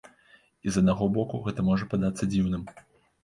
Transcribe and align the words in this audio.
І 0.69 0.71
з 0.77 0.81
аднаго 0.83 1.09
боку, 1.17 1.41
гэта 1.47 1.67
можа 1.69 1.87
падацца 1.91 2.31
дзіўным. 2.31 2.63